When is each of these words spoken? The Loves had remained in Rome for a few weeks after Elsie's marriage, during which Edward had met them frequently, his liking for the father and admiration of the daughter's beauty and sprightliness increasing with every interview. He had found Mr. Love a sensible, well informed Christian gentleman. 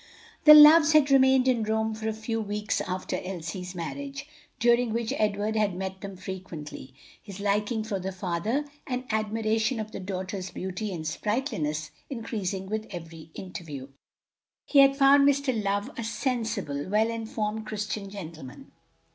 The 0.45 0.55
Loves 0.55 0.93
had 0.93 1.11
remained 1.11 1.47
in 1.47 1.61
Rome 1.61 1.93
for 1.93 2.07
a 2.07 2.13
few 2.13 2.41
weeks 2.41 2.81
after 2.81 3.21
Elsie's 3.23 3.75
marriage, 3.75 4.25
during 4.57 4.91
which 4.93 5.13
Edward 5.15 5.55
had 5.55 5.75
met 5.75 6.01
them 6.01 6.17
frequently, 6.17 6.95
his 7.21 7.39
liking 7.39 7.83
for 7.83 7.99
the 7.99 8.11
father 8.11 8.65
and 8.87 9.03
admiration 9.11 9.79
of 9.79 9.91
the 9.91 9.99
daughter's 9.99 10.49
beauty 10.49 10.91
and 10.91 11.05
sprightliness 11.05 11.91
increasing 12.09 12.65
with 12.67 12.87
every 12.89 13.29
interview. 13.35 13.89
He 14.65 14.79
had 14.79 14.97
found 14.97 15.27
Mr. 15.29 15.53
Love 15.63 15.91
a 15.95 16.03
sensible, 16.03 16.89
well 16.89 17.11
informed 17.11 17.67
Christian 17.67 18.09
gentleman. 18.09 18.71